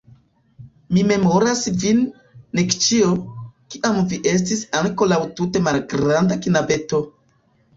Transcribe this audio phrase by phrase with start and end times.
[0.95, 1.99] Mi memoras vin,
[2.61, 3.09] Nikĉjo,
[3.75, 7.05] kiam vi estis ankoraŭ tute malgranda knabeto.